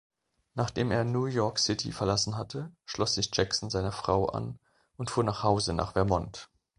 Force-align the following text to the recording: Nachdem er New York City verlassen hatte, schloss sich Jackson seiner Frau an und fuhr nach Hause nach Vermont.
Nachdem 0.55 0.89
er 0.89 1.03
New 1.03 1.25
York 1.25 1.59
City 1.59 1.91
verlassen 1.91 2.35
hatte, 2.35 2.71
schloss 2.85 3.13
sich 3.13 3.29
Jackson 3.31 3.69
seiner 3.69 3.91
Frau 3.91 4.25
an 4.29 4.57
und 4.97 5.11
fuhr 5.11 5.23
nach 5.23 5.43
Hause 5.43 5.75
nach 5.75 5.93
Vermont. 5.93 6.49